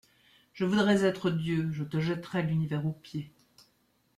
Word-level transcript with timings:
Je 0.53 0.65
voudrais 0.65 1.05
être 1.05 1.29
Dieu, 1.29 1.69
je 1.73 1.83
te 1.83 1.99
jetterais 1.99 2.41
l'univers 2.41 2.87
aux 2.87 2.91
pieds. 2.91 3.31